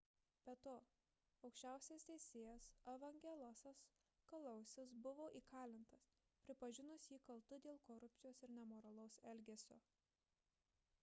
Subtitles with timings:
[0.45, 0.71] be to
[1.49, 3.83] aukščiausias teisėjas evangelosas
[4.31, 6.09] kalousis buvo įkalintas
[6.49, 9.79] pripažinus jį kaltu dėl korupcijos ir nemoralaus elgesio